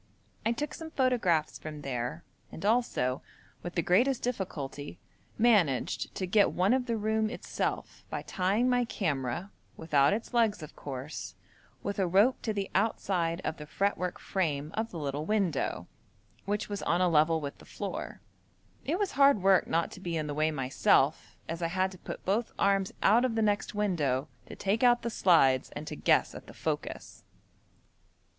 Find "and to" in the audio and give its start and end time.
25.75-25.95